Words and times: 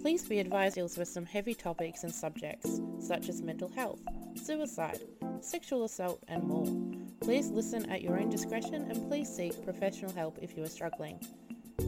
Please 0.00 0.24
be 0.26 0.38
advised 0.38 0.76
deals 0.76 0.96
with 0.96 1.08
some 1.08 1.26
heavy 1.26 1.54
topics 1.54 2.04
and 2.04 2.14
subjects 2.14 2.80
such 2.98 3.28
as 3.28 3.42
mental 3.42 3.68
health, 3.68 4.00
suicide, 4.34 5.00
sexual 5.40 5.84
assault, 5.84 6.22
and 6.26 6.42
more. 6.42 6.66
Please 7.20 7.50
listen 7.50 7.90
at 7.90 8.00
your 8.00 8.18
own 8.18 8.30
discretion 8.30 8.90
and 8.90 9.08
please 9.08 9.28
seek 9.28 9.62
professional 9.62 10.12
help 10.12 10.38
if 10.40 10.56
you 10.56 10.62
are 10.62 10.68
struggling. 10.68 11.20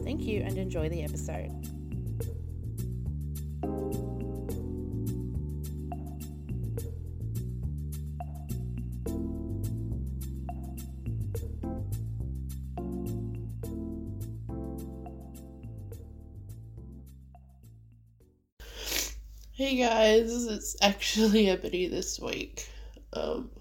Thank 0.03 0.21
you 0.21 0.41
and 0.41 0.59
enjoy 0.59 0.89
the 0.89 1.01
episode. 1.01 1.51
Actually 20.81 21.49
Ebony 21.49 21.87
this 21.87 22.19
week. 22.19 22.69
Um, 23.13 23.51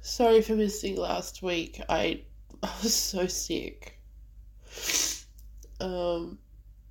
sorry 0.00 0.42
for 0.42 0.54
missing 0.54 0.96
last 0.96 1.42
week. 1.42 1.80
I 1.88 2.22
I 2.62 2.70
was 2.82 2.94
so 2.94 3.26
sick. 3.26 3.98
Um, 5.80 6.38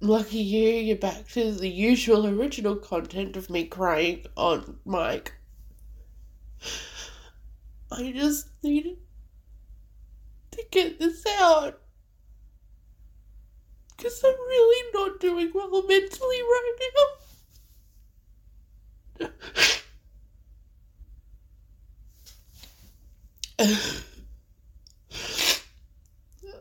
lucky 0.02 0.40
you, 0.40 0.70
you're 0.70 0.98
back 0.98 1.28
to 1.30 1.52
the 1.52 1.70
usual 1.70 2.28
original 2.28 2.76
content 2.76 3.38
of 3.38 3.50
me 3.50 3.66
crying 3.66 4.26
on 4.36 4.80
mic. 4.86 5.34
I 7.92 8.12
just 8.12 8.48
needed 8.64 8.98
to 10.52 10.64
get 10.72 11.00
this 11.00 11.26
out. 11.26 11.80
Because 13.96 14.24
I'm 14.24 14.32
really 14.32 14.92
not 14.94 15.20
doing 15.20 15.52
well 15.54 15.70
mentally 15.88 16.42
right 16.42 16.74
now. 16.80 17.21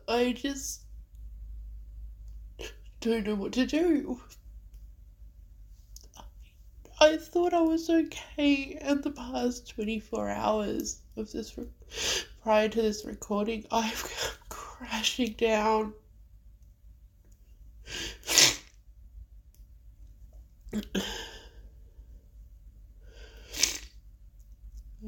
I 0.09 0.33
just 0.33 0.83
don't 3.01 3.27
know 3.27 3.35
what 3.37 3.53
to 3.53 3.65
do. 3.65 4.21
I 7.01 7.17
thought 7.17 7.55
I 7.55 7.63
was 7.63 7.89
okay 7.89 8.79
in 8.81 9.01
the 9.01 9.11
past 9.11 9.71
24 9.71 10.29
hours 10.29 11.01
of 11.17 11.33
this 11.33 11.57
re- 11.57 11.69
prior 12.43 12.69
to 12.69 12.83
this 12.83 13.07
recording. 13.07 13.65
I'm 13.71 13.95
crashing 14.51 15.33
down. 15.39 15.95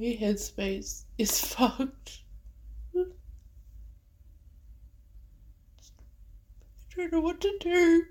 My 0.03 0.19
headspace 0.20 1.05
is 1.17 1.41
fucked. 1.45 2.22
I 2.97 3.05
don't 6.97 7.12
know 7.12 7.20
what 7.20 7.41
to 7.41 7.56
do. 7.61 8.06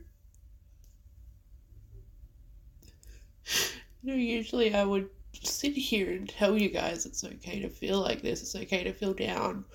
You 4.02 4.10
know, 4.10 4.14
usually 4.14 4.74
I 4.74 4.86
would 4.86 5.10
sit 5.34 5.74
here 5.74 6.12
and 6.12 6.30
tell 6.30 6.58
you 6.58 6.70
guys 6.70 7.06
it's 7.06 7.26
okay 7.26 7.60
to 7.60 7.68
feel 7.68 8.00
like 8.00 8.22
this, 8.22 8.42
it's 8.42 8.56
okay 8.56 8.86
to 8.86 8.94
feel 8.94 9.14
down. 9.14 9.66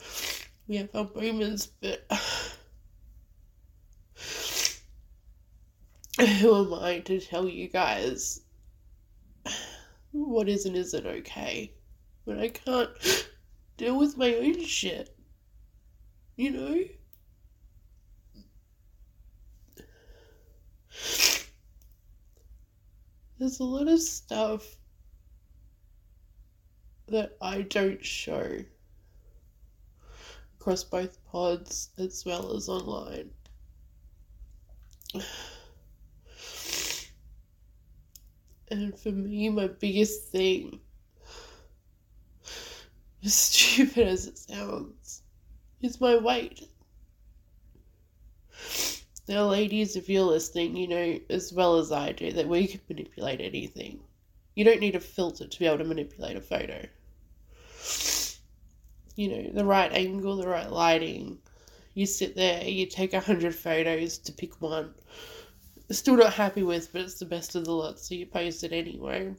We 0.69 0.77
have 0.77 0.89
our 0.95 1.11
moments, 1.15 1.67
but 1.67 2.11
who 6.41 6.65
am 6.65 6.73
I 6.83 7.01
to 7.01 7.21
tell 7.21 7.47
you 7.47 7.69
guys 7.69 8.41
what 10.13 10.49
is 10.49 10.65
and 10.65 10.77
isn't 10.77 11.07
okay? 11.07 11.73
When 12.27 12.39
I 12.41 12.49
can't 12.49 12.91
deal 13.77 13.97
with 13.97 14.17
my 14.17 14.35
own 14.35 14.65
shit. 14.65 15.17
You 16.35 16.51
know? 16.51 16.83
There's 23.39 23.61
a 23.61 23.65
lot 23.65 23.87
of 23.87 24.01
stuff 24.01 24.65
that 27.07 27.37
I 27.41 27.63
don't 27.63 28.05
show 28.05 28.59
across 30.59 30.83
both 30.83 31.25
pods 31.27 31.91
as 31.97 32.25
well 32.27 32.57
as 32.57 32.69
online. 32.69 33.31
And 38.69 38.99
for 38.99 39.13
me, 39.13 39.49
my 39.49 39.69
biggest 39.69 40.25
thing, 40.33 40.81
stupid 43.33 44.07
as 44.07 44.27
it 44.27 44.39
sounds, 44.39 45.23
is 45.81 46.01
my 46.01 46.17
weight. 46.17 46.69
Now, 49.29 49.47
ladies, 49.49 49.97
if 49.97 50.09
you're 50.09 50.23
listening, 50.23 50.77
you 50.77 50.87
know 50.87 51.19
as 51.29 51.53
well 51.53 51.79
as 51.79 51.91
I 51.91 52.13
do 52.13 52.31
that 52.33 52.47
we 52.47 52.69
can 52.69 52.81
manipulate 52.89 53.41
anything. 53.41 54.01
You 54.55 54.65
don't 54.65 54.81
need 54.81 54.95
a 54.95 55.01
filter 55.01 55.49
to 55.49 55.59
be 55.59 55.67
able 55.67 55.79
to 55.79 55.85
manipulate 55.85 56.37
a 56.37 56.41
photo. 56.41 56.87
You 59.17 59.29
know, 59.29 59.51
the 59.53 59.65
right 59.65 59.93
angle, 59.93 60.37
the 60.37 60.47
right 60.47 60.71
lighting. 60.71 61.39
You 61.95 62.07
sit 62.07 62.37
there, 62.37 62.63
you 62.63 62.87
take 62.87 63.13
a 63.13 63.21
hundred 63.21 63.57
photos 63.57 64.19
to 64.19 64.33
pick 64.33 64.61
one. 64.63 64.95
Still 65.91 66.17
not 66.17 66.35
happy 66.35 66.63
with, 66.63 66.93
but 66.93 67.03
it's 67.03 67.19
the 67.19 67.25
best 67.25 67.57
of 67.57 67.65
the 67.65 67.73
lot, 67.73 67.99
so 67.99 68.15
you 68.15 68.27
post 68.27 68.63
it 68.63 68.73
anyway. 68.73 69.35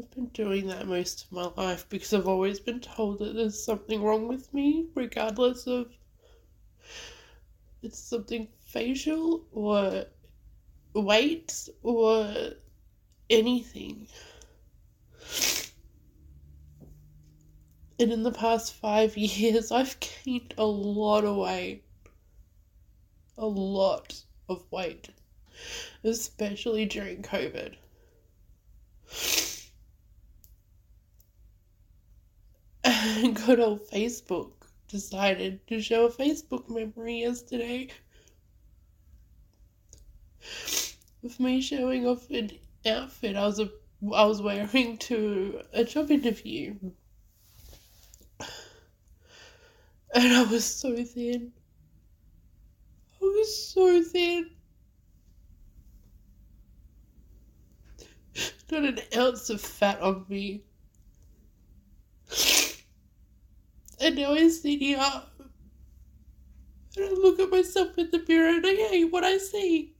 I've 0.00 0.10
been 0.12 0.28
doing 0.28 0.68
that 0.68 0.86
most 0.86 1.24
of 1.24 1.32
my 1.32 1.50
life 1.62 1.86
because 1.90 2.14
I've 2.14 2.26
always 2.26 2.58
been 2.58 2.80
told 2.80 3.18
that 3.18 3.34
there's 3.34 3.62
something 3.62 4.02
wrong 4.02 4.28
with 4.28 4.52
me, 4.54 4.86
regardless 4.94 5.66
of 5.66 5.92
it's 7.82 7.98
something 7.98 8.48
facial 8.64 9.44
or 9.52 10.06
weight 10.94 11.68
or 11.82 12.32
anything. 13.28 14.08
And 17.98 18.10
in 18.10 18.22
the 18.22 18.32
past 18.32 18.72
five 18.72 19.16
years, 19.18 19.70
I've 19.70 19.98
gained 20.00 20.54
a 20.56 20.64
lot 20.64 21.26
of 21.26 21.36
weight. 21.36 21.84
A 23.36 23.46
lot 23.46 24.22
of 24.48 24.64
weight. 24.70 25.10
Especially 26.02 26.86
during 26.86 27.20
COVID. 27.20 27.74
good 33.46 33.60
old 33.60 33.88
Facebook 33.88 34.52
decided 34.88 35.66
to 35.68 35.80
show 35.80 36.06
a 36.06 36.10
Facebook 36.10 36.68
memory 36.68 37.20
yesterday 37.20 37.88
of 41.24 41.38
me 41.40 41.60
showing 41.60 42.06
off 42.06 42.28
an 42.30 42.50
outfit 42.84 43.36
I 43.36 43.46
was 43.46 43.58
a, 43.58 43.70
I 44.14 44.24
was 44.24 44.42
wearing 44.42 44.98
to 44.98 45.62
a 45.72 45.84
job 45.84 46.10
interview. 46.10 46.74
And 50.12 50.32
I 50.32 50.42
was 50.42 50.64
so 50.64 50.96
thin. 51.04 51.52
I 53.22 53.24
was 53.24 53.68
so 53.68 54.02
thin. 54.02 54.50
Not 58.70 58.84
an 58.84 58.98
ounce 59.16 59.50
of 59.50 59.60
fat 59.60 60.00
on 60.00 60.26
me. 60.28 60.64
And 64.00 64.16
now 64.16 64.32
I 64.32 64.48
sit 64.48 64.80
here 64.80 64.96
uh, 64.98 65.20
and 66.96 67.04
I 67.04 67.10
look 67.10 67.38
at 67.38 67.50
myself 67.50 67.98
in 67.98 68.10
the 68.10 68.24
mirror 68.26 68.56
and 68.56 68.66
I 68.66 68.74
hate 68.74 69.12
what 69.12 69.24
I 69.24 69.36
see. 69.36 69.94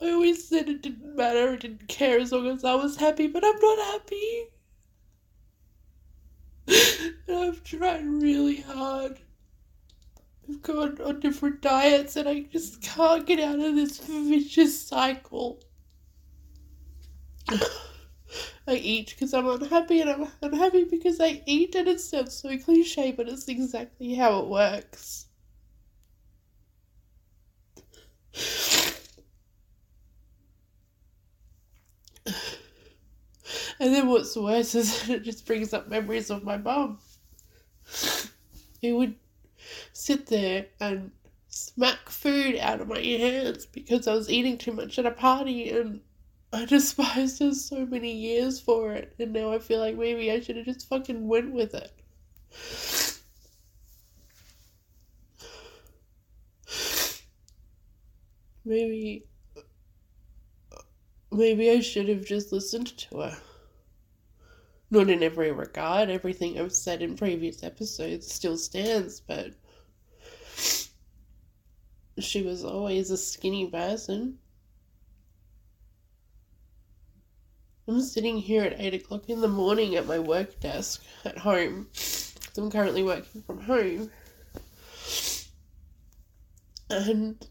I 0.00 0.10
always 0.10 0.48
said 0.48 0.70
it 0.70 0.82
didn't 0.82 1.14
matter, 1.14 1.52
it 1.52 1.60
didn't 1.60 1.88
care 1.88 2.18
as 2.18 2.32
long 2.32 2.48
as 2.48 2.64
I 2.64 2.74
was 2.74 2.96
happy, 2.96 3.26
but 3.26 3.44
I'm 3.44 3.60
not 3.60 3.78
happy. 3.92 4.46
and 7.28 7.36
I've 7.36 7.62
tried 7.62 8.06
really 8.06 8.62
hard. 8.62 9.20
I've 10.48 10.62
gone 10.62 10.98
on 11.02 11.20
different 11.20 11.60
diets 11.60 12.16
and 12.16 12.26
I 12.28 12.40
just 12.40 12.80
can't 12.80 13.26
get 13.26 13.40
out 13.40 13.60
of 13.60 13.76
this 13.76 13.98
vicious 13.98 14.80
cycle. 14.80 15.62
I 18.66 18.74
eat 18.74 19.10
because 19.10 19.32
I'm 19.34 19.46
unhappy 19.48 20.00
and 20.00 20.10
I'm 20.10 20.28
unhappy 20.42 20.82
because 20.82 21.20
I 21.20 21.42
eat 21.46 21.76
and 21.76 21.86
it 21.86 22.00
sounds 22.00 22.34
so 22.34 22.58
cliche, 22.58 23.12
but 23.12 23.28
it's 23.28 23.46
exactly 23.48 24.14
how 24.14 24.40
it 24.40 24.48
works. 24.48 25.26
And 33.78 33.94
then 33.94 34.08
what's 34.08 34.34
worse 34.36 34.74
is 34.74 35.02
that 35.06 35.16
it 35.16 35.22
just 35.24 35.44
brings 35.46 35.74
up 35.74 35.88
memories 35.88 36.30
of 36.30 36.42
my 36.42 36.56
mum. 36.56 36.98
Who 38.82 38.96
would 38.98 39.14
sit 39.92 40.26
there 40.26 40.66
and 40.80 41.12
smack 41.48 42.08
food 42.10 42.56
out 42.58 42.80
of 42.80 42.88
my 42.88 43.00
hands 43.00 43.66
because 43.66 44.08
I 44.08 44.14
was 44.14 44.30
eating 44.30 44.58
too 44.58 44.72
much 44.72 44.98
at 44.98 45.06
a 45.06 45.12
party 45.12 45.70
and 45.70 46.00
I 46.52 46.66
despised 46.66 47.40
her 47.40 47.52
so 47.52 47.84
many 47.84 48.12
years 48.14 48.60
for 48.60 48.92
it 48.92 49.12
and 49.18 49.32
now 49.32 49.52
I 49.52 49.58
feel 49.58 49.80
like 49.80 49.96
maybe 49.96 50.30
I 50.30 50.38
should 50.38 50.54
have 50.56 50.66
just 50.66 50.86
fucking 50.86 51.26
went 51.26 51.52
with 51.52 51.74
it. 51.74 51.90
Maybe 58.64 59.24
maybe 61.32 61.68
I 61.68 61.80
should 61.80 62.08
have 62.08 62.24
just 62.24 62.52
listened 62.52 62.96
to 62.96 63.18
her. 63.18 63.38
Not 64.92 65.10
in 65.10 65.24
every 65.24 65.50
regard, 65.50 66.08
everything 66.08 66.56
I've 66.56 66.72
said 66.72 67.02
in 67.02 67.16
previous 67.16 67.64
episodes 67.64 68.32
still 68.32 68.56
stands, 68.56 69.18
but 69.20 69.56
she 72.18 72.40
was 72.42 72.64
always 72.64 73.10
a 73.10 73.18
skinny 73.18 73.66
person. 73.68 74.38
I'm 77.88 78.00
sitting 78.00 78.38
here 78.38 78.62
at 78.62 78.80
8 78.80 78.94
o'clock 78.94 79.28
in 79.28 79.40
the 79.40 79.48
morning 79.48 79.96
at 79.96 80.06
my 80.06 80.18
work 80.18 80.60
desk 80.60 81.02
at 81.24 81.38
home. 81.38 81.88
I'm 82.56 82.70
currently 82.70 83.02
working 83.02 83.42
from 83.42 83.60
home. 83.60 84.10
And 86.88 87.44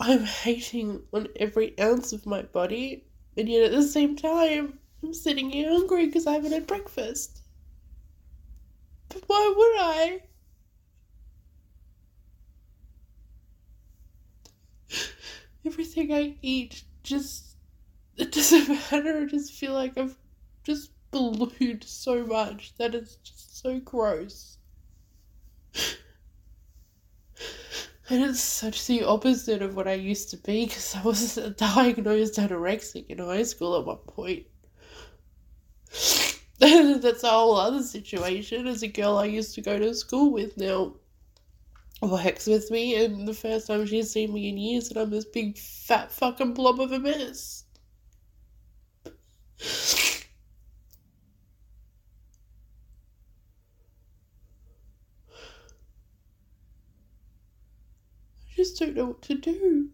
I'm 0.00 0.24
hating 0.24 1.02
on 1.12 1.28
every 1.36 1.78
ounce 1.80 2.12
of 2.12 2.26
my 2.26 2.42
body, 2.42 3.04
and 3.36 3.48
yet 3.48 3.64
at 3.64 3.72
the 3.72 3.82
same 3.82 4.14
time, 4.14 4.78
I'm 5.02 5.14
sitting 5.14 5.50
here 5.50 5.70
hungry 5.70 6.06
because 6.06 6.26
I 6.26 6.34
haven't 6.34 6.52
had 6.52 6.66
breakfast. 6.66 7.40
But 9.08 9.22
why 9.26 9.54
would 9.56 9.76
I? 9.80 10.22
Everything 15.64 16.12
I 16.12 16.36
eat 16.42 16.82
just 17.02 17.56
it 18.16 18.32
doesn't 18.32 18.68
matter. 18.92 19.22
I 19.22 19.24
just 19.26 19.52
feel 19.52 19.72
like 19.72 19.96
I've 19.96 20.16
just 20.64 20.90
ballooned 21.10 21.84
so 21.84 22.24
much 22.26 22.74
that 22.78 22.94
it's 22.94 23.16
just 23.16 23.58
so 23.60 23.80
gross. 23.80 24.58
And 28.10 28.24
it's 28.24 28.40
such 28.40 28.86
the 28.86 29.02
opposite 29.02 29.60
of 29.60 29.76
what 29.76 29.86
I 29.86 29.92
used 29.92 30.30
to 30.30 30.38
be 30.38 30.64
because 30.64 30.94
I 30.94 31.02
was 31.02 31.34
diagnosed 31.56 32.36
anorexic 32.36 33.06
in 33.08 33.18
high 33.18 33.42
school 33.42 33.78
at 33.78 33.84
one 33.84 33.98
point. 33.98 34.46
That's 36.58 37.22
a 37.22 37.28
whole 37.28 37.56
other 37.56 37.82
situation. 37.82 38.66
As 38.66 38.82
a 38.82 38.88
girl 38.88 39.18
I 39.18 39.26
used 39.26 39.54
to 39.56 39.60
go 39.60 39.78
to 39.78 39.94
school 39.94 40.32
with 40.32 40.56
now 40.56 40.94
works 42.02 42.46
with 42.46 42.70
me, 42.70 42.94
and 43.04 43.26
the 43.28 43.34
first 43.34 43.66
time 43.68 43.86
she's 43.86 44.10
seen 44.10 44.32
me 44.32 44.48
in 44.48 44.56
years, 44.58 44.88
and 44.88 44.98
I'm 44.98 45.10
this 45.10 45.24
big 45.24 45.56
fat 45.58 46.10
fucking 46.12 46.54
blob 46.54 46.80
of 46.80 46.92
a 46.92 46.98
mess. 46.98 47.64
I 49.60 49.64
just 58.56 58.78
don't 58.78 58.94
know 58.96 59.06
what 59.06 59.22
to 59.22 59.34
do. 59.36 59.90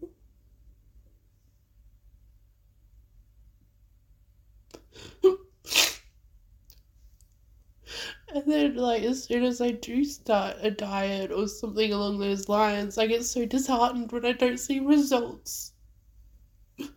And 8.27 8.43
then, 8.45 8.75
like, 8.75 9.01
as 9.01 9.23
soon 9.23 9.43
as 9.43 9.59
I 9.61 9.71
do 9.71 10.03
start 10.05 10.57
a 10.61 10.69
diet 10.69 11.31
or 11.31 11.47
something 11.47 11.91
along 11.91 12.19
those 12.19 12.47
lines, 12.47 12.97
I 12.99 13.07
get 13.07 13.25
so 13.25 13.45
disheartened 13.47 14.11
when 14.11 14.25
I 14.25 14.33
don't 14.33 14.59
see 14.59 14.79
results. 14.79 15.73
and 16.77 16.87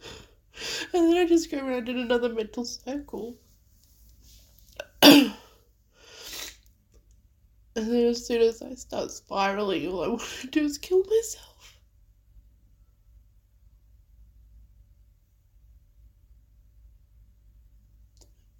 then 0.92 1.16
I 1.16 1.26
just 1.26 1.50
go 1.50 1.58
around 1.66 1.88
in 1.88 1.98
another 1.98 2.28
mental 2.32 2.64
circle. 2.64 3.36
and 5.02 5.32
then 7.74 8.06
as 8.06 8.26
soon 8.26 8.42
as 8.42 8.60
I 8.62 8.74
start 8.74 9.10
spiraling, 9.10 9.86
all 9.88 10.04
I 10.04 10.08
want 10.08 10.22
to 10.22 10.46
do 10.50 10.64
is 10.64 10.78
kill 10.78 11.04
myself. 11.04 11.78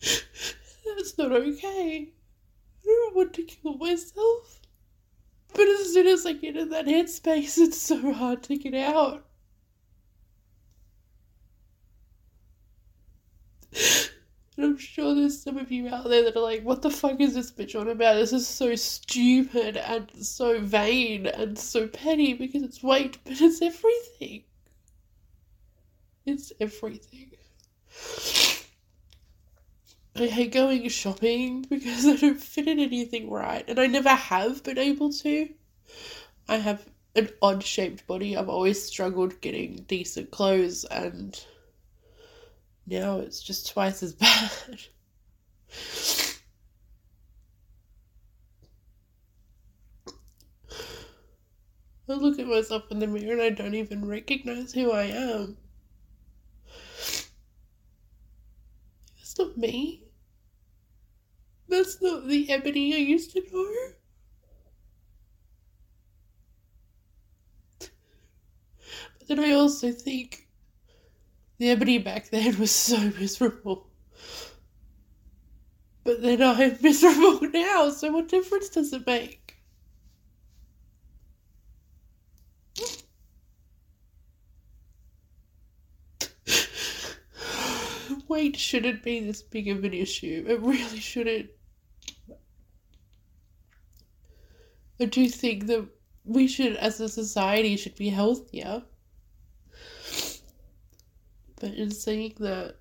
That's 0.84 1.18
not 1.18 1.32
okay. 1.32 2.12
I 2.92 3.10
want 3.14 3.34
to 3.34 3.42
kill 3.42 3.74
myself. 3.74 4.60
But 5.54 5.68
as 5.68 5.92
soon 5.92 6.06
as 6.06 6.26
I 6.26 6.32
get 6.32 6.56
in 6.56 6.68
that 6.70 6.86
headspace, 6.86 7.58
it's 7.58 7.78
so 7.78 8.12
hard 8.12 8.42
to 8.44 8.56
get 8.56 8.74
out. 8.74 9.24
And 14.58 14.66
I'm 14.66 14.76
sure 14.76 15.14
there's 15.14 15.40
some 15.40 15.56
of 15.56 15.70
you 15.70 15.88
out 15.88 16.08
there 16.08 16.24
that 16.24 16.36
are 16.36 16.42
like, 16.42 16.64
what 16.64 16.82
the 16.82 16.90
fuck 16.90 17.20
is 17.20 17.34
this 17.34 17.52
bitch 17.52 17.78
on 17.78 17.88
about? 17.88 18.14
This 18.14 18.32
is 18.32 18.46
so 18.46 18.74
stupid 18.74 19.76
and 19.76 20.10
so 20.24 20.60
vain 20.60 21.26
and 21.28 21.56
so 21.56 21.86
petty 21.86 22.34
because 22.34 22.64
it's 22.64 22.82
weight, 22.82 23.18
but 23.24 23.40
it's 23.40 23.62
everything. 23.62 24.42
It's 26.26 26.52
everything. 26.60 27.30
I 30.20 30.26
hate 30.26 30.52
going 30.52 30.88
shopping 30.88 31.62
because 31.62 32.04
I 32.06 32.16
don't 32.16 32.42
fit 32.42 32.68
in 32.68 32.78
anything 32.78 33.30
right, 33.30 33.64
and 33.68 33.78
I 33.78 33.86
never 33.86 34.10
have 34.10 34.62
been 34.62 34.76
able 34.78 35.10
to. 35.12 35.48
I 36.48 36.56
have 36.56 36.86
an 37.14 37.30
odd 37.42 37.62
shaped 37.64 38.06
body. 38.06 38.36
I've 38.36 38.48
always 38.48 38.84
struggled 38.84 39.40
getting 39.40 39.84
decent 39.88 40.30
clothes, 40.30 40.84
and 40.84 41.38
now 42.86 43.18
it's 43.18 43.40
just 43.40 43.70
twice 43.70 44.02
as 44.02 44.12
bad. 44.14 44.80
I 52.08 52.14
look 52.14 52.40
at 52.40 52.48
myself 52.48 52.90
in 52.90 52.98
the 52.98 53.06
mirror 53.06 53.34
and 53.34 53.42
I 53.42 53.50
don't 53.50 53.74
even 53.76 54.04
recognize 54.04 54.72
who 54.72 54.90
I 54.90 55.04
am. 55.04 55.58
It's 59.20 59.38
not 59.38 59.56
me. 59.56 60.07
That's 61.68 62.00
not 62.00 62.26
the 62.26 62.50
Ebony 62.50 62.94
I 62.94 62.98
used 62.98 63.32
to 63.32 63.42
know. 63.52 63.92
But 69.18 69.28
then 69.28 69.40
I 69.40 69.52
also 69.52 69.92
think 69.92 70.48
the 71.58 71.68
Ebony 71.70 71.98
back 71.98 72.30
then 72.30 72.58
was 72.58 72.70
so 72.70 72.98
miserable. 72.98 73.88
But 76.04 76.22
then 76.22 76.42
I'm 76.42 76.78
miserable 76.82 77.40
now, 77.50 77.90
so 77.90 78.10
what 78.12 78.28
difference 78.28 78.70
does 78.70 78.92
it 78.92 79.06
make? 79.06 79.56
Weight 88.28 88.56
shouldn't 88.56 89.02
be 89.02 89.20
this 89.20 89.42
big 89.42 89.68
of 89.68 89.84
an 89.84 89.92
issue. 89.92 90.44
It 90.48 90.60
really 90.62 90.98
shouldn't. 91.00 91.50
I 95.00 95.04
do 95.04 95.28
think 95.28 95.66
that 95.66 95.86
we 96.24 96.46
should, 96.46 96.76
as 96.76 97.00
a 97.00 97.08
society, 97.08 97.76
should 97.76 97.96
be 97.96 98.08
healthier. 98.08 98.82
But 101.60 101.74
in 101.74 101.90
saying 101.90 102.34
that, 102.40 102.76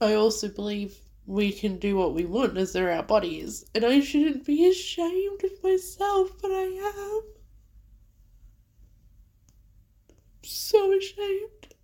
I 0.00 0.14
also 0.14 0.48
believe 0.48 0.98
we 1.26 1.52
can 1.52 1.78
do 1.78 1.96
what 1.96 2.14
we 2.14 2.24
want 2.24 2.56
as 2.56 2.72
they're 2.72 2.90
our 2.90 3.02
bodies, 3.02 3.64
and 3.74 3.84
I 3.84 4.00
shouldn't 4.00 4.44
be 4.44 4.68
ashamed 4.68 5.44
of 5.44 5.62
myself, 5.62 6.30
but 6.40 6.50
I 6.50 6.62
am. 6.62 7.22
so 10.42 10.92
ashamed. 10.96 11.74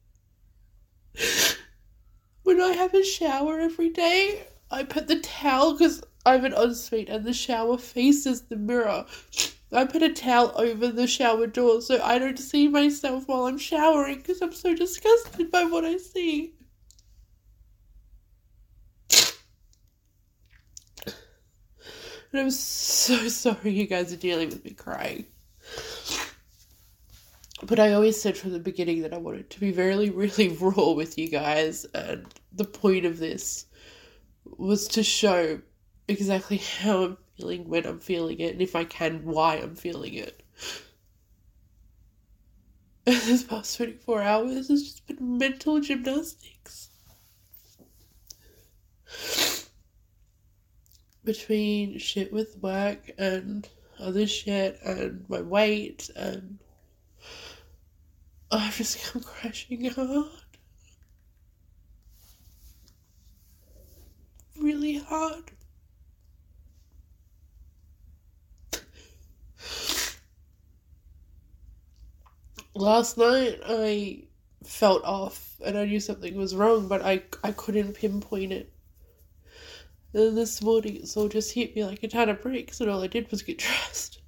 When 2.42 2.60
I 2.60 2.72
have 2.72 2.94
a 2.94 3.04
shower 3.04 3.58
every 3.58 3.90
day, 3.90 4.46
I 4.70 4.84
put 4.84 5.08
the 5.08 5.20
towel 5.20 5.72
because 5.72 6.02
I'm 6.26 6.44
an 6.44 6.54
ensuite 6.54 7.08
and 7.08 7.24
the 7.24 7.32
shower 7.32 7.78
faces 7.78 8.42
the 8.42 8.56
mirror. 8.56 9.06
I 9.70 9.84
put 9.84 10.02
a 10.02 10.12
towel 10.12 10.52
over 10.56 10.88
the 10.88 11.06
shower 11.06 11.46
door 11.46 11.80
so 11.80 12.02
I 12.02 12.18
don't 12.18 12.38
see 12.38 12.66
myself 12.66 13.28
while 13.28 13.46
I'm 13.46 13.58
showering 13.58 14.18
because 14.18 14.42
I'm 14.42 14.52
so 14.52 14.74
disgusted 14.74 15.52
by 15.52 15.62
what 15.64 15.84
I 15.84 15.98
see. 15.98 16.54
And 22.32 22.40
I'm 22.40 22.50
so 22.50 23.28
sorry 23.28 23.70
you 23.70 23.86
guys 23.86 24.12
are 24.12 24.16
dealing 24.16 24.48
with 24.48 24.64
me 24.64 24.72
crying. 24.72 25.26
but 27.62 27.78
I 27.78 27.92
always 27.92 28.20
said 28.20 28.36
from 28.36 28.50
the 28.50 28.58
beginning 28.58 29.02
that 29.02 29.14
I 29.14 29.18
wanted 29.18 29.48
to 29.50 29.60
be 29.60 29.70
really, 29.70 30.10
really 30.10 30.48
raw 30.60 30.90
with 30.90 31.16
you 31.18 31.28
guys, 31.28 31.84
and 31.94 32.26
the 32.52 32.64
point 32.64 33.06
of 33.06 33.18
this 33.18 33.66
was 34.58 34.88
to 34.88 35.04
show 35.04 35.60
exactly 36.08 36.58
how 36.58 37.04
I'm 37.04 37.16
feeling 37.36 37.68
when 37.68 37.86
I'm 37.86 38.00
feeling 38.00 38.40
it, 38.40 38.52
and 38.52 38.62
if 38.62 38.76
I 38.76 38.84
can, 38.84 39.24
why 39.24 39.56
I'm 39.56 39.74
feeling 39.74 40.14
it. 40.14 40.42
And 43.06 43.16
this 43.22 43.44
past 43.44 43.76
24 43.76 44.22
hours 44.22 44.68
has 44.68 44.82
just 44.82 45.06
been 45.06 45.38
mental 45.38 45.80
gymnastics. 45.80 46.90
Between 51.24 51.98
shit 51.98 52.32
with 52.32 52.58
work 52.60 53.10
and 53.18 53.68
other 53.98 54.26
shit 54.26 54.78
and 54.84 55.24
my 55.28 55.40
weight 55.40 56.10
and 56.14 56.58
I've 58.50 58.76
just 58.76 59.02
come 59.04 59.22
crashing 59.22 59.90
hard. 59.90 60.30
Really 64.56 64.98
hard. 64.98 65.50
Last 72.76 73.16
night 73.16 73.60
I 73.66 74.24
felt 74.62 75.02
off 75.02 75.58
and 75.64 75.78
I 75.78 75.86
knew 75.86 75.98
something 75.98 76.36
was 76.36 76.54
wrong, 76.54 76.88
but 76.88 77.00
I, 77.00 77.22
I 77.42 77.52
couldn't 77.52 77.94
pinpoint 77.94 78.52
it. 78.52 78.70
And 80.12 80.36
this 80.36 80.60
morning 80.60 80.96
it's 80.96 81.16
all 81.16 81.28
just 81.28 81.54
hit 81.54 81.74
me 81.74 81.84
like 81.84 82.02
a 82.02 82.08
ton 82.08 82.28
of 82.28 82.42
bricks, 82.42 82.80
and 82.80 82.90
all 82.90 83.02
I 83.02 83.06
did 83.06 83.30
was 83.30 83.42
get 83.42 83.58
dressed. 83.60 84.20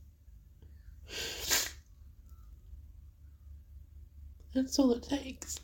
That's 4.54 4.78
all 4.78 4.92
it 4.92 5.02
takes. 5.02 5.60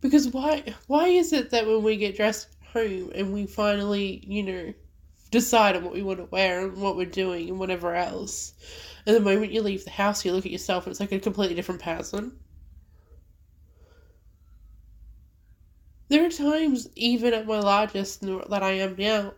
Because 0.00 0.28
why 0.28 0.62
why 0.86 1.08
is 1.08 1.32
it 1.32 1.50
that 1.50 1.66
when 1.66 1.82
we 1.82 1.96
get 1.96 2.16
dressed 2.16 2.48
home 2.72 3.10
and 3.12 3.32
we 3.32 3.46
finally, 3.46 4.22
you 4.24 4.42
know, 4.44 4.74
decide 5.36 5.76
on 5.76 5.84
what 5.84 5.92
we 5.92 6.02
want 6.02 6.18
to 6.18 6.24
wear 6.24 6.66
and 6.66 6.80
what 6.80 6.96
we're 6.96 7.06
doing 7.06 7.48
and 7.50 7.58
whatever 7.58 7.94
else, 7.94 8.54
and 9.04 9.14
the 9.14 9.20
moment 9.20 9.52
you 9.52 9.60
leave 9.60 9.84
the 9.84 9.90
house 9.90 10.24
you 10.24 10.32
look 10.32 10.46
at 10.46 10.52
yourself 10.52 10.86
and 10.86 10.92
it's 10.92 11.00
like 11.00 11.12
a 11.12 11.20
completely 11.20 11.54
different 11.54 11.82
person? 11.82 12.32
There 16.08 16.24
are 16.24 16.30
times, 16.30 16.88
even 16.94 17.34
at 17.34 17.46
my 17.46 17.58
largest 17.58 18.20
that 18.22 18.62
I 18.62 18.72
am 18.72 18.94
now, 18.96 19.34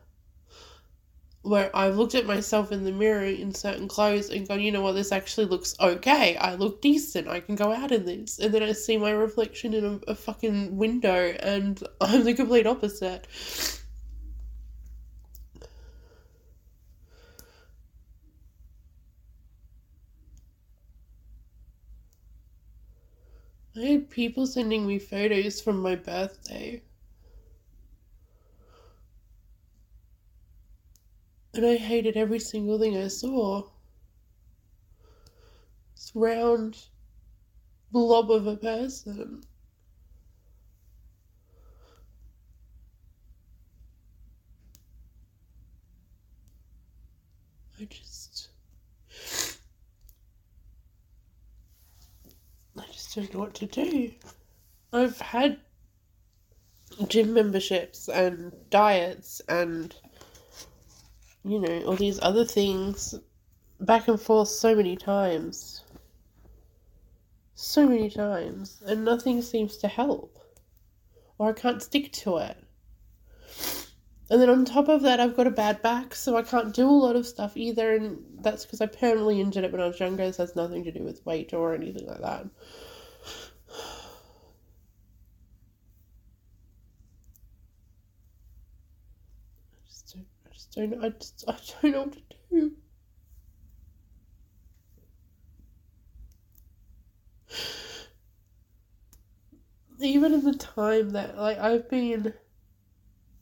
where 1.43 1.75
I've 1.75 1.97
looked 1.97 2.15
at 2.15 2.27
myself 2.27 2.71
in 2.73 2.85
the 2.85 2.93
mirror 2.93 3.25
in 3.25 3.55
certain 3.55 3.89
clothes 3.89 4.29
and 4.29 4.47
gone, 4.47 4.61
you 4.61 4.71
know 4.71 4.83
what, 4.83 4.93
this 4.93 5.13
actually 5.13 5.47
looks 5.47 5.75
okay. 5.81 6.37
I 6.37 6.55
look 6.55 6.83
decent. 6.83 7.27
I 7.27 7.41
can 7.41 7.55
go 7.55 7.73
out 7.73 7.91
in 7.91 8.05
this. 8.05 8.39
And 8.39 8.53
then 8.53 8.63
I 8.63 8.73
see 8.73 8.99
my 8.99 9.11
reflection 9.11 9.73
in 9.75 9.85
a, 9.85 10.11
a 10.11 10.15
fucking 10.15 10.77
window 10.77 11.35
and 11.41 11.83
I'm 12.01 12.25
the 12.25 12.35
complete 12.35 12.67
opposite. 12.67 13.27
I 23.77 23.81
had 23.81 24.11
people 24.11 24.47
sending 24.47 24.87
me 24.87 24.99
photos 24.99 25.61
from 25.61 25.81
my 25.81 25.95
birthday. 25.95 26.83
And 31.55 31.65
I 31.65 31.77
hated 31.77 32.17
every 32.17 32.39
single 32.39 32.79
thing 32.79 32.97
I 32.97 33.09
saw. 33.09 33.69
This 35.95 36.13
round 36.15 36.89
blob 37.91 38.31
of 38.31 38.47
a 38.47 38.57
person. 38.57 39.43
I 47.81 47.85
just. 47.85 48.49
Know 53.17 53.41
what 53.41 53.55
to 53.55 53.67
do. 53.67 54.13
I've 54.93 55.19
had 55.21 55.59
gym 57.09 57.33
memberships 57.33 58.09
and 58.09 58.53
diets 58.71 59.41
and 59.49 59.95
you 61.45 61.59
know, 61.61 61.83
all 61.85 61.97
these 61.97 62.19
other 62.23 62.45
things 62.45 63.15
back 63.81 64.09
and 64.09 64.21
forth 64.21 64.49
so 64.49 64.75
many 64.75 64.97
times. 64.97 65.83
So 67.55 67.89
many 67.89 68.11
times. 68.11 68.81
And 68.85 69.05
nothing 69.05 69.41
seems 69.43 69.79
to 69.79 69.89
help. 69.89 70.39
Or 71.39 71.51
I 71.51 71.53
can't 71.53 71.83
stick 71.83 72.13
to 72.13 72.39
it. 72.39 72.57
And 74.31 74.43
then 74.43 74.51
on 74.51 74.67
top 74.67 74.89
of 74.89 75.03
that, 75.03 75.21
I've 75.21 75.37
got 75.37 75.47
a 75.47 75.51
bad 75.51 75.81
back, 75.81 76.15
so 76.15 76.37
I 76.37 76.43
can't 76.43 76.75
do 76.75 76.87
a 76.87 76.91
lot 76.91 77.17
of 77.17 77.27
stuff 77.27 77.57
either. 77.57 77.95
And 77.95 78.19
that's 78.41 78.67
because 78.67 78.83
I 78.83 78.87
permanently 78.87 79.41
injured 79.41 79.65
it 79.65 79.73
when 79.73 79.81
I 79.81 79.87
was 79.87 79.99
younger. 79.99 80.27
This 80.27 80.37
has 80.37 80.55
nothing 80.55 80.85
to 80.85 80.93
do 80.93 81.03
with 81.03 81.25
weight 81.25 81.55
or 81.55 81.75
anything 81.75 82.07
like 82.07 82.21
that. 82.21 82.47
Don't 90.75 91.05
I 91.05 91.11
just 91.11 91.45
I 91.49 91.57
don't 91.83 91.93
know 91.93 92.03
what 92.03 92.13
to 92.13 92.21
do. 92.51 92.73
Even 100.01 100.33
in 100.33 100.45
the 100.45 100.55
time 100.55 101.11
that 101.11 101.37
like 101.37 101.59
I've 101.59 101.89
been 101.91 102.33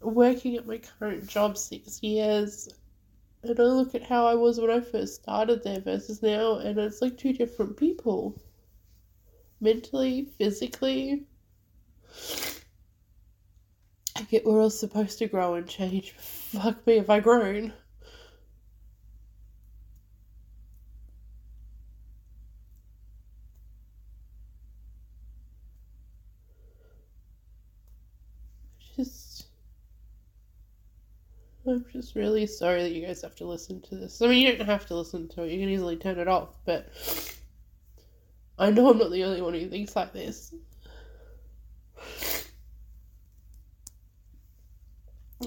working 0.00 0.56
at 0.56 0.66
my 0.66 0.78
current 0.78 1.26
job 1.26 1.58
six 1.58 2.02
years 2.02 2.68
and 3.42 3.58
I 3.58 3.62
look 3.62 3.94
at 3.94 4.02
how 4.02 4.26
I 4.26 4.34
was 4.34 4.58
when 4.58 4.70
I 4.70 4.80
first 4.80 5.22
started 5.22 5.62
there 5.62 5.80
versus 5.80 6.22
now 6.22 6.56
and 6.58 6.78
it's 6.78 7.02
like 7.02 7.16
two 7.16 7.32
different 7.32 7.76
people. 7.76 8.40
Mentally, 9.60 10.24
physically. 10.38 11.26
I 14.16 14.22
get 14.22 14.46
we're 14.46 14.62
all 14.62 14.70
supposed 14.70 15.18
to 15.18 15.26
grow 15.26 15.54
and 15.54 15.68
change 15.68 16.12
Fuck 16.12 16.86
me 16.86 16.94
if 16.94 17.10
I 17.10 17.20
groan. 17.20 17.74
Just. 28.96 29.48
I'm 31.66 31.84
just 31.92 32.14
really 32.14 32.46
sorry 32.46 32.82
that 32.82 32.92
you 32.92 33.04
guys 33.04 33.20
have 33.20 33.34
to 33.36 33.44
listen 33.44 33.82
to 33.82 33.96
this. 33.96 34.22
I 34.22 34.28
mean, 34.28 34.46
you 34.46 34.56
don't 34.56 34.66
have 34.66 34.86
to 34.86 34.96
listen 34.96 35.28
to 35.28 35.42
it, 35.42 35.52
you 35.52 35.58
can 35.58 35.68
easily 35.68 35.96
turn 35.96 36.18
it 36.18 36.28
off, 36.28 36.56
but. 36.64 36.88
I 38.58 38.70
know 38.70 38.90
I'm 38.90 38.96
not 38.96 39.10
the 39.10 39.24
only 39.24 39.42
one 39.42 39.52
who 39.52 39.68
thinks 39.68 39.94
like 39.94 40.14
this. 40.14 40.54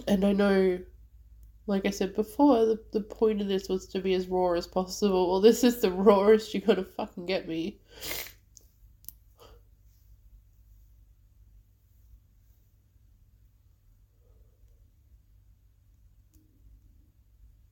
And 0.10 0.26
I 0.26 0.34
know 0.34 0.80
like 1.70 1.86
I 1.86 1.92
said 1.92 2.16
before, 2.16 2.66
the, 2.66 2.80
the 2.94 3.02
point 3.02 3.42
of 3.42 3.48
this 3.48 3.70
was 3.70 3.86
to 3.90 4.02
be 4.02 4.16
as 4.16 4.28
raw 4.28 4.54
as 4.54 4.66
possible. 4.66 5.30
Well, 5.30 5.40
this 5.40 5.64
is 5.64 5.82
the 5.82 5.92
rawest 5.92 6.54
you're 6.54 6.62
gonna 6.62 6.84
fucking 6.84 7.28
get 7.28 7.48
me. 7.48 7.80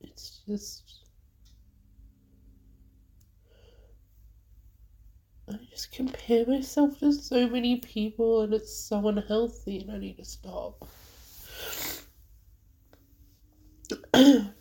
It's 0.01 0.41
just. 0.47 0.83
I 5.49 5.57
just 5.71 5.91
compare 5.91 6.45
myself 6.45 6.99
to 6.99 7.11
so 7.13 7.47
many 7.49 7.77
people 7.77 8.41
and 8.41 8.53
it's 8.53 8.75
so 8.75 9.07
unhealthy 9.07 9.79
and 9.79 9.91
I 9.91 9.97
need 9.97 10.17
to 10.17 10.25
stop. 10.25 10.87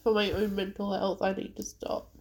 for 0.03 0.13
my 0.13 0.31
own 0.33 0.55
mental 0.55 0.93
health, 0.93 1.23
I 1.23 1.33
need 1.33 1.57
to 1.57 1.63
stop. 1.63 2.13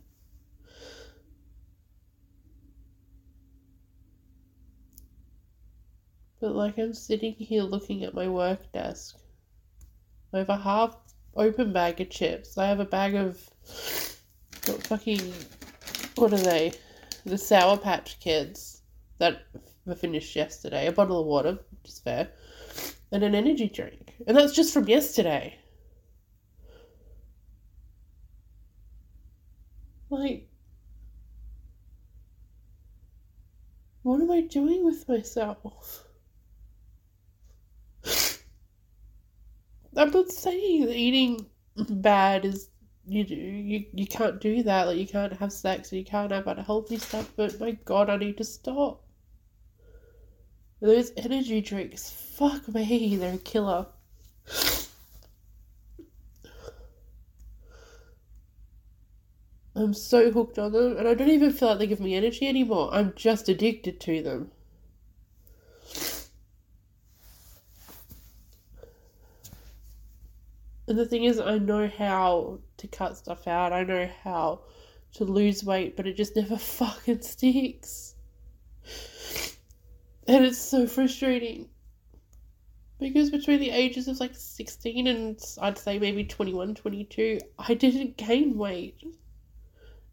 But 6.41 6.55
like 6.55 6.77
I'm 6.77 6.93
sitting 6.93 7.33
here 7.33 7.63
looking 7.63 8.03
at 8.03 8.13
my 8.13 8.27
work 8.27 8.71
desk. 8.71 9.17
I 10.33 10.39
have 10.39 10.49
a 10.49 10.57
half 10.57 10.95
open 11.35 11.73
bag 11.73 12.01
of 12.01 12.09
chips. 12.09 12.57
I 12.57 12.67
have 12.67 12.79
a 12.79 12.85
bag 12.85 13.15
of 13.15 13.49
what 14.67 14.85
fucking 14.87 15.33
what 16.15 16.33
are 16.33 16.37
they? 16.37 16.73
The 17.25 17.37
Sour 17.37 17.77
Patch 17.77 18.19
Kids 18.19 18.81
that 19.17 19.43
were 19.85 19.95
finished 19.95 20.35
yesterday. 20.35 20.87
A 20.87 20.91
bottle 20.91 21.21
of 21.21 21.27
water, 21.27 21.59
which 21.81 21.91
is 21.91 21.99
fair, 21.99 22.29
and 23.11 23.23
an 23.23 23.33
energy 23.33 23.67
drink, 23.67 24.13
and 24.27 24.37
that's 24.37 24.53
just 24.53 24.73
from 24.73 24.87
yesterday. 24.87 25.57
Like, 30.09 30.47
what 34.03 34.21
am 34.21 34.31
I 34.31 34.41
doing 34.41 34.85
with 34.85 35.07
myself? 35.09 36.05
I'm 39.97 40.11
not 40.11 40.29
saying 40.29 40.85
that 40.85 40.95
eating 40.95 41.45
bad 41.77 42.45
is 42.45 42.69
you 43.07 43.23
do 43.23 43.35
you, 43.35 43.85
you 43.93 44.07
can't 44.07 44.41
do 44.41 44.63
that 44.63 44.87
like 44.87 44.97
you 44.97 45.07
can't 45.07 45.33
have 45.33 45.51
sex 45.51 45.93
you 45.93 46.03
can't 46.03 46.31
have 46.31 46.47
unhealthy 46.47 46.97
stuff 46.97 47.31
but 47.35 47.59
my 47.59 47.71
god 47.85 48.09
i 48.09 48.17
need 48.17 48.37
to 48.37 48.43
stop 48.43 49.03
those 50.81 51.11
energy 51.17 51.61
drinks 51.61 52.09
fuck 52.09 52.67
me 52.69 53.15
they're 53.15 53.35
a 53.35 53.37
killer 53.37 53.85
i'm 59.75 59.93
so 59.93 60.31
hooked 60.31 60.57
on 60.57 60.71
them 60.71 60.97
and 60.97 61.07
i 61.07 61.13
don't 61.13 61.29
even 61.29 61.51
feel 61.51 61.69
like 61.69 61.79
they 61.79 61.87
give 61.87 61.99
me 61.99 62.15
energy 62.15 62.47
anymore 62.47 62.89
i'm 62.93 63.13
just 63.15 63.49
addicted 63.49 63.99
to 63.99 64.21
them 64.21 64.51
And 70.87 70.99
the 70.99 71.05
thing 71.05 71.23
is, 71.23 71.39
I 71.39 71.57
know 71.57 71.87
how 71.87 72.59
to 72.77 72.87
cut 72.87 73.17
stuff 73.17 73.47
out. 73.47 73.73
I 73.73 73.83
know 73.83 74.09
how 74.23 74.61
to 75.13 75.23
lose 75.23 75.63
weight, 75.63 75.95
but 75.97 76.05
it 76.05 76.15
just 76.15 76.35
never 76.35 76.57
fucking 76.57 77.21
sticks. 77.21 78.15
And 80.27 80.45
it's 80.45 80.59
so 80.59 80.85
frustrating. 80.87 81.69
Because 82.99 83.29
between 83.29 83.59
the 83.59 83.71
ages 83.71 84.07
of 84.07 84.19
like 84.19 84.35
16 84.35 85.07
and 85.07 85.39
I'd 85.61 85.77
say 85.77 85.99
maybe 85.99 86.23
21, 86.23 86.75
22, 86.75 87.39
I 87.59 87.73
didn't 87.73 88.17
gain 88.17 88.57
weight. 88.57 89.03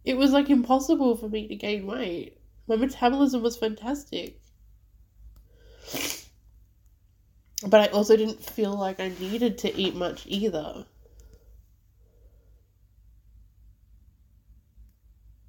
It 0.05 0.17
was 0.17 0.33
like 0.33 0.51
impossible 0.51 1.17
for 1.17 1.29
me 1.29 1.47
to 1.49 1.55
gain 1.55 1.87
weight. 1.87 2.39
My 2.67 2.77
metabolism 2.77 3.43
was 3.43 3.57
fantastic. 3.57 4.41
But 7.67 7.81
I 7.81 7.87
also 7.89 8.17
didn't 8.17 8.43
feel 8.43 8.75
like 8.75 8.99
I 8.99 9.09
needed 9.21 9.59
to 9.59 9.77
eat 9.77 9.95
much 9.95 10.27
either. 10.27 10.87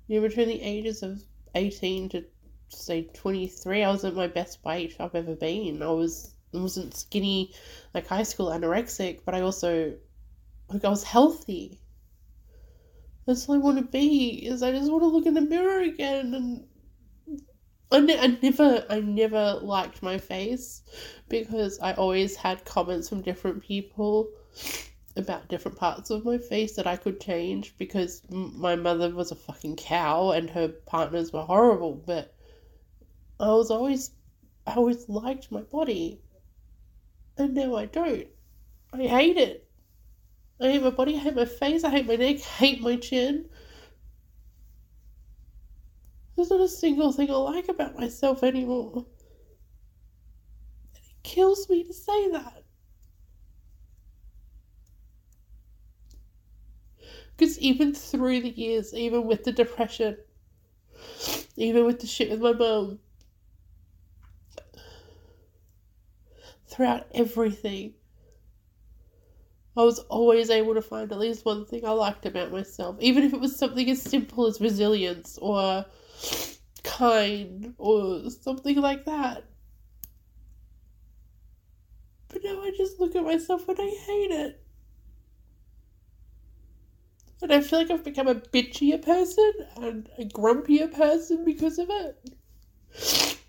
You 0.08 0.22
know, 0.22 0.28
between 0.28 0.50
the 0.50 0.62
ages 0.62 1.02
of 1.02 1.24
18 1.56 2.10
to 2.10 2.26
say 2.70 3.04
23, 3.14 3.84
I 3.84 3.92
was 3.92 4.06
at 4.06 4.14
my 4.14 4.28
best 4.28 4.64
weight 4.64 4.96
I've 5.00 5.16
ever 5.16 5.36
been. 5.36 5.82
I 5.82 5.88
was 5.88 6.36
I 6.54 6.58
wasn't 6.58 6.96
skinny 6.96 7.52
like 7.96 8.06
high 8.06 8.24
school 8.24 8.50
anorexic, 8.50 9.22
but 9.26 9.34
I 9.34 9.42
also 9.42 9.96
like 10.70 10.86
I 10.86 10.90
was 10.90 11.04
healthy. 11.04 11.80
That's 13.26 13.48
all 13.48 13.56
I 13.56 13.60
want 13.60 13.78
to 13.78 13.84
be. 13.84 14.46
Is 14.46 14.64
I 14.64 14.72
just 14.72 14.92
want 14.92 15.04
to 15.04 15.08
look 15.08 15.26
in 15.26 15.34
the 15.34 15.42
mirror 15.42 15.80
again 15.80 16.34
and 16.34 16.68
I, 17.92 18.00
ne- 18.00 18.20
I 18.20 18.28
never 18.42 18.86
I 18.90 19.00
never 19.02 19.60
liked 19.62 20.02
my 20.02 20.18
face 20.18 20.82
because 21.30 21.80
I 21.80 21.94
always 21.94 22.36
had 22.36 22.66
comments 22.66 23.08
from 23.08 23.22
different 23.22 23.62
people 23.62 24.30
about 25.16 25.48
different 25.48 25.78
parts 25.78 26.10
of 26.10 26.26
my 26.26 26.40
face 26.40 26.76
that 26.76 26.88
I 26.88 26.98
could 26.98 27.22
change 27.22 27.78
because 27.78 28.24
my 28.30 28.76
mother 28.76 29.14
was 29.14 29.32
a 29.32 29.36
fucking 29.36 29.76
cow 29.76 30.32
and 30.32 30.50
her 30.50 30.70
partners 30.70 31.32
were 31.32 31.44
horrible 31.44 31.94
but 31.94 32.34
I 33.40 33.52
was 33.54 33.70
always 33.70 34.10
I 34.66 34.74
always 34.74 35.08
liked 35.08 35.52
my 35.52 35.62
body 35.62 36.20
and 37.38 37.54
now 37.54 37.76
I 37.76 37.86
don't 37.86 38.28
I 38.92 39.04
hate 39.04 39.38
it 39.38 39.70
I 40.64 40.72
hate 40.72 40.84
my 40.84 40.90
body 40.90 41.16
I 41.16 41.20
hate 41.20 41.36
my 41.36 41.46
face 41.46 41.84
I 41.84 41.90
hate 41.90 42.08
my 42.08 42.16
neck 42.16 42.38
I 42.38 42.40
hate 42.40 42.82
my 42.82 42.96
chin 42.96 43.50
there's 46.36 46.50
not 46.50 46.62
a 46.62 46.68
single 46.68 47.12
thing 47.12 47.30
I 47.30 47.36
like 47.36 47.70
about 47.70 47.98
myself 47.98 48.44
anymore. 48.44 49.06
And 50.96 51.04
it 51.06 51.24
kills 51.24 51.70
me 51.70 51.84
to 51.84 51.94
say 51.94 52.32
that. 52.32 52.64
Because 57.36 57.60
even 57.60 57.94
through 57.94 58.42
the 58.42 58.50
years, 58.50 58.94
even 58.94 59.26
with 59.26 59.44
the 59.44 59.52
depression, 59.52 60.18
even 61.56 61.86
with 61.86 62.00
the 62.00 62.08
shit 62.08 62.30
with 62.30 62.42
my 62.42 62.54
mum, 62.54 63.00
throughout 66.68 67.08
everything, 67.14 67.94
I 69.76 69.82
was 69.82 70.00
always 70.00 70.50
able 70.50 70.76
to 70.76 70.82
find 70.82 71.12
at 71.12 71.18
least 71.18 71.46
one 71.46 71.66
thing 71.66 71.86
I 71.86 71.92
liked 71.92 72.26
about 72.26 72.52
myself, 72.52 72.98
even 73.00 73.24
if 73.24 73.34
it 73.34 73.40
was 73.40 73.58
something 73.58 73.90
as 73.90 74.02
simple 74.02 74.46
as 74.46 74.62
resilience 74.62 75.40
or 75.42 75.86
kind 76.84 77.74
or 77.80 78.30
something 78.30 78.80
like 78.80 79.06
that. 79.06 79.46
But 82.28 82.44
now 82.44 82.62
I 82.62 82.72
just 82.78 83.00
look 83.00 83.16
at 83.16 83.24
myself 83.24 83.68
and 83.68 83.78
I 83.80 83.90
hate 83.90 84.32
it. 84.32 84.64
And 87.42 87.52
I 87.52 87.62
feel 87.62 87.80
like 87.80 87.92
I've 87.92 88.04
become 88.04 88.28
a 88.28 88.36
bitchier 88.36 89.02
person 89.02 89.52
and 89.76 90.10
a 90.18 90.26
grumpier 90.26 90.92
person 90.92 91.44
because 91.44 91.78
of 91.78 91.90
it. 91.90 92.36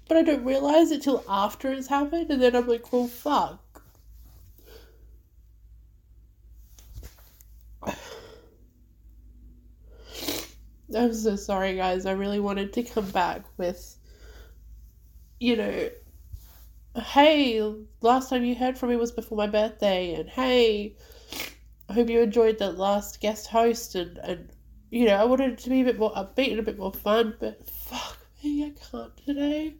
But 0.08 0.16
I 0.16 0.22
don't 0.22 0.44
realize 0.44 0.90
it 0.90 1.02
till 1.02 1.24
after 1.28 1.72
it's 1.72 1.86
happened, 1.86 2.30
and 2.30 2.42
then 2.42 2.56
I'm 2.56 2.66
like, 2.66 2.92
well, 2.92 3.06
fuck. 3.06 3.63
I'm 10.94 11.14
so 11.14 11.36
sorry, 11.36 11.76
guys. 11.76 12.06
I 12.06 12.12
really 12.12 12.40
wanted 12.40 12.72
to 12.74 12.82
come 12.82 13.10
back 13.10 13.44
with, 13.56 13.96
you 15.40 15.56
know, 15.56 15.90
hey, 16.96 17.74
last 18.00 18.30
time 18.30 18.44
you 18.44 18.54
heard 18.54 18.76
from 18.76 18.90
me 18.90 18.96
was 18.96 19.12
before 19.12 19.38
my 19.38 19.46
birthday, 19.46 20.14
and 20.14 20.28
hey, 20.28 20.96
I 21.88 21.92
hope 21.92 22.08
you 22.08 22.20
enjoyed 22.20 22.58
the 22.58 22.72
last 22.72 23.20
guest 23.20 23.46
host, 23.46 23.94
and, 23.94 24.18
and 24.18 24.50
you 24.90 25.06
know, 25.06 25.16
I 25.16 25.24
wanted 25.24 25.52
it 25.52 25.58
to 25.58 25.70
be 25.70 25.80
a 25.80 25.84
bit 25.84 25.98
more 25.98 26.12
upbeat 26.12 26.50
and 26.50 26.60
a 26.60 26.64
bit 26.64 26.78
more 26.78 26.92
fun, 26.92 27.34
but 27.40 27.68
fuck 27.68 28.18
me, 28.42 28.64
I 28.64 28.74
can't 28.90 29.16
today. 29.16 29.76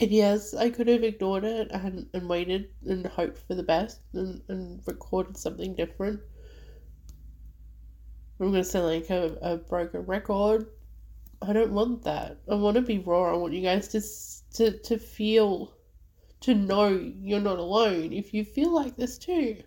And 0.00 0.10
yes, 0.10 0.54
I 0.54 0.70
could 0.70 0.88
have 0.88 1.04
ignored 1.04 1.44
it 1.44 1.70
and, 1.70 2.08
and 2.12 2.28
waited 2.28 2.68
and 2.84 3.06
hoped 3.06 3.38
for 3.38 3.54
the 3.54 3.62
best 3.62 4.00
and, 4.12 4.42
and 4.48 4.82
recorded 4.86 5.36
something 5.36 5.74
different. 5.74 6.20
I'm 8.40 8.50
gonna 8.50 8.64
sound 8.64 8.86
like 8.86 9.10
a, 9.10 9.38
a 9.42 9.56
broken 9.56 10.00
record. 10.02 10.66
I 11.40 11.52
don't 11.52 11.72
want 11.72 12.02
that. 12.04 12.38
I 12.50 12.54
want 12.54 12.76
to 12.76 12.82
be 12.82 12.98
raw. 12.98 13.32
I 13.32 13.36
want 13.36 13.52
you 13.52 13.62
guys 13.62 13.88
to 13.88 14.00
to 14.56 14.78
to 14.78 14.98
feel, 14.98 15.74
to 16.40 16.54
know 16.54 16.88
you're 16.88 17.40
not 17.40 17.58
alone. 17.58 18.12
If 18.12 18.34
you 18.34 18.44
feel 18.44 18.74
like 18.74 18.96
this 18.96 19.18
too. 19.18 19.62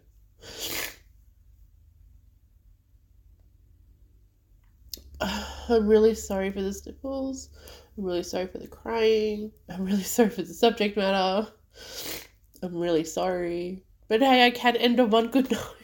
I'm 5.22 5.88
really 5.88 6.16
sorry 6.16 6.52
for 6.52 6.62
the 6.62 6.74
sniffles. 6.74 7.50
I'm 7.98 8.04
really 8.04 8.24
sorry 8.24 8.48
for 8.48 8.58
the 8.58 8.68
crying. 8.68 9.52
I'm 9.70 9.86
really 9.86 10.04
sorry 10.16 10.30
for 10.30 10.42
the 10.42 10.54
subject 10.54 10.98
matter. 10.98 11.48
I'm 12.62 12.76
really 12.76 13.04
sorry. 13.04 13.84
But 14.08 14.22
hey, 14.22 14.46
I 14.46 14.52
can 14.52 14.76
end 14.76 15.00
on 15.00 15.10
one 15.10 15.28
good 15.28 15.52
note. 15.52 15.76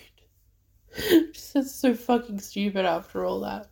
That's 1.54 1.76
so 1.76 1.94
fucking 1.94 2.40
stupid 2.40 2.86
after 2.86 3.26
all 3.26 3.40
that. 3.42 3.68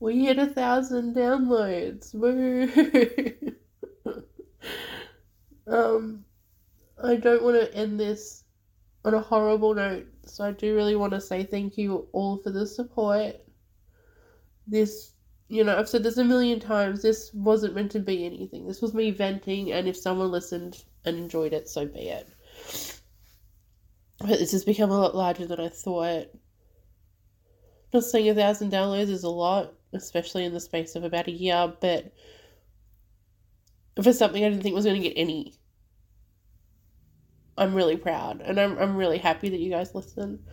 We 0.00 0.24
hit 0.24 0.38
a 0.38 0.46
thousand 0.46 1.14
downloads. 1.14 2.14
Woo! 2.14 2.68
um, 5.66 6.24
I 7.02 7.16
don't 7.16 7.42
want 7.42 7.60
to 7.60 7.74
end 7.74 7.98
this 7.98 8.44
on 9.04 9.14
a 9.14 9.20
horrible 9.20 9.74
note, 9.74 10.06
so 10.24 10.44
I 10.44 10.52
do 10.52 10.74
really 10.74 10.96
want 10.96 11.12
to 11.12 11.20
say 11.20 11.42
thank 11.44 11.76
you 11.76 12.08
all 12.12 12.36
for 12.38 12.50
the 12.50 12.66
support. 12.66 13.36
This, 14.66 15.14
you 15.48 15.64
know, 15.64 15.76
I've 15.76 15.88
said 15.88 16.04
this 16.04 16.18
a 16.18 16.24
million 16.24 16.60
times. 16.60 17.02
This 17.02 17.32
wasn't 17.34 17.74
meant 17.74 17.90
to 17.92 18.00
be 18.00 18.24
anything. 18.24 18.66
This 18.66 18.82
was 18.82 18.94
me 18.94 19.10
venting, 19.10 19.72
and 19.72 19.88
if 19.88 19.96
someone 19.96 20.30
listened 20.30 20.84
and 21.04 21.16
enjoyed 21.18 21.52
it, 21.52 21.68
so 21.68 21.86
be 21.86 22.08
it. 22.08 22.28
But 24.22 24.38
this 24.38 24.52
has 24.52 24.64
become 24.64 24.90
a 24.90 24.98
lot 24.98 25.16
larger 25.16 25.46
than 25.46 25.58
I 25.58 25.68
thought. 25.68 26.28
Not 27.92 28.04
saying 28.04 28.28
a 28.28 28.34
thousand 28.34 28.70
downloads 28.70 29.10
is 29.10 29.24
a 29.24 29.28
lot, 29.28 29.74
especially 29.92 30.44
in 30.44 30.54
the 30.54 30.60
space 30.60 30.94
of 30.94 31.02
about 31.02 31.26
a 31.26 31.32
year, 31.32 31.72
but 31.80 32.12
for 34.00 34.12
something 34.12 34.44
I 34.44 34.48
didn't 34.48 34.62
think 34.62 34.76
was 34.76 34.84
going 34.84 35.02
to 35.02 35.08
get 35.08 35.18
any. 35.18 35.54
I'm 37.58 37.74
really 37.74 37.96
proud, 37.96 38.40
and 38.40 38.60
I'm 38.60 38.78
I'm 38.78 38.96
really 38.96 39.18
happy 39.18 39.48
that 39.50 39.58
you 39.58 39.70
guys 39.70 39.94
listen, 39.94 40.44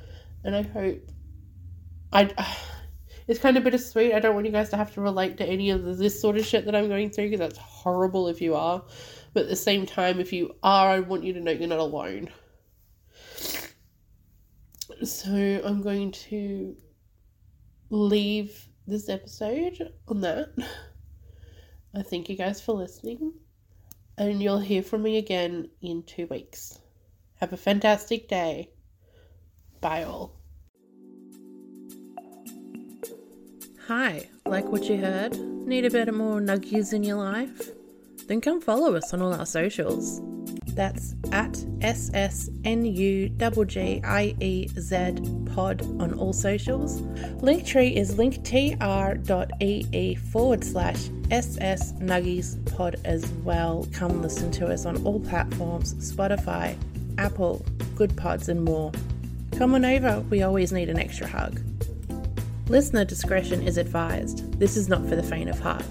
and 0.43 0.55
I 0.55 0.63
hope. 0.63 1.11
I. 2.11 2.55
It's 3.27 3.39
kind 3.39 3.57
of 3.57 3.63
bittersweet. 3.63 4.15
I 4.15 4.19
don't 4.19 4.33
want 4.33 4.47
you 4.47 4.51
guys 4.51 4.71
to 4.71 4.77
have 4.77 4.91
to 4.95 5.01
relate 5.01 5.37
to 5.37 5.45
any 5.45 5.69
of 5.69 5.99
this 5.99 6.19
sort 6.19 6.35
of 6.35 6.47
shit 6.47 6.65
that 6.65 6.75
I'm 6.75 6.87
going 6.87 7.11
through 7.11 7.25
because 7.25 7.39
that's 7.39 7.59
horrible 7.59 8.27
if 8.27 8.41
you 8.41 8.55
are. 8.55 8.83
But 9.35 9.43
at 9.43 9.49
the 9.49 9.55
same 9.55 9.85
time, 9.85 10.19
if 10.19 10.33
you 10.33 10.55
are, 10.63 10.89
I 10.89 10.99
want 11.01 11.23
you 11.23 11.33
to 11.33 11.39
know 11.39 11.51
you're 11.51 11.67
not 11.67 11.77
alone. 11.77 12.31
So 15.03 15.31
I'm 15.63 15.81
going 15.81 16.11
to 16.29 16.75
leave 17.89 18.67
this 18.85 19.07
episode 19.07 19.93
on 20.09 20.19
that. 20.21 20.49
I 21.95 22.01
thank 22.01 22.27
you 22.27 22.35
guys 22.35 22.59
for 22.59 22.73
listening, 22.73 23.33
and 24.17 24.43
you'll 24.43 24.59
hear 24.59 24.83
from 24.83 25.03
me 25.03 25.17
again 25.17 25.69
in 25.81 26.03
two 26.03 26.27
weeks. 26.27 26.77
Have 27.35 27.53
a 27.53 27.57
fantastic 27.57 28.27
day. 28.27 28.71
Bye, 29.79 30.03
all. 30.03 30.35
Hi, 33.87 34.27
like 34.45 34.65
what 34.65 34.83
you 34.83 34.97
heard? 34.97 35.39
Need 35.39 35.85
a 35.85 35.89
bit 35.89 36.13
more 36.13 36.41
nuggies 36.41 36.91
in 36.91 37.03
your 37.03 37.17
life? 37.17 37.69
Then 38.27 38.41
come 38.41 38.59
follow 38.59 38.95
us 38.95 39.13
on 39.13 39.21
all 39.21 39.33
our 39.33 39.45
socials. 39.45 40.21
That's 40.79 41.13
at 41.33 41.51
SSNUGGIEZ 41.81 43.35
pod 45.53 45.81
on 45.99 46.13
all 46.13 46.31
socials. 46.31 47.01
Linktree 47.41 47.97
is 47.97 48.15
linktr.ee 48.15 50.15
forward 50.15 50.63
slash 50.63 51.09
SS 51.31 51.91
Nuggiez 51.95 52.77
pod 52.77 52.95
as 53.03 53.29
well. 53.43 53.89
Come 53.91 54.21
listen 54.21 54.51
to 54.51 54.67
us 54.67 54.85
on 54.85 55.03
all 55.03 55.19
platforms 55.19 55.95
Spotify, 55.95 56.77
Apple, 57.17 57.65
Goodpods, 57.95 58.47
and 58.47 58.63
more. 58.63 58.93
Come 59.57 59.75
on 59.75 59.83
over, 59.83 60.21
we 60.29 60.43
always 60.43 60.71
need 60.71 60.87
an 60.87 60.97
extra 60.97 61.27
hug. 61.27 61.59
Listener 62.69 63.03
discretion 63.03 63.67
is 63.67 63.75
advised. 63.75 64.57
This 64.57 64.77
is 64.77 64.87
not 64.87 65.05
for 65.09 65.17
the 65.17 65.23
faint 65.23 65.49
of 65.49 65.59
heart. 65.59 65.83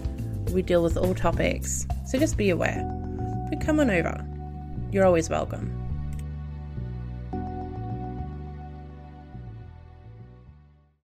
We 0.52 0.62
deal 0.62 0.82
with 0.82 0.96
all 0.96 1.14
topics, 1.14 1.86
so 2.06 2.18
just 2.18 2.38
be 2.38 2.48
aware. 2.48 2.82
But 3.50 3.60
come 3.60 3.80
on 3.80 3.90
over. 3.90 4.24
You're 4.90 5.04
always 5.04 5.28
welcome. 5.28 5.77